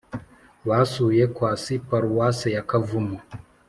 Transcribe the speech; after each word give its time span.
basuye 0.67 1.23
quasi-paroisse 1.35 2.47
ya 2.55 2.63
kavumu 2.69 3.17